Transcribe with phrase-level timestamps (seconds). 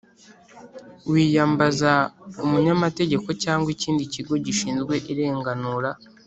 [1.11, 1.91] wi yambaza
[2.45, 5.89] umunyamategeko cyangwa ikindi kigo gishinzwe irenganura.